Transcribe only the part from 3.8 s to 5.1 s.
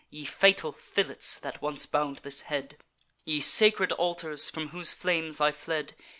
altars, from whose